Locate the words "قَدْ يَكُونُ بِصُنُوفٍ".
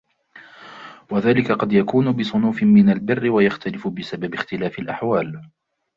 1.51-2.63